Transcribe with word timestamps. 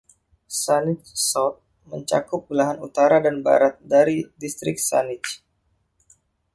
Saanich 0.61 1.05
South 1.29 1.57
mencakup 1.93 2.41
belahan 2.49 2.79
utara 2.87 3.17
dan 3.25 3.35
barat 3.45 3.75
dari 3.93 4.17
Distrik 4.41 4.77
Saanich. 4.89 5.29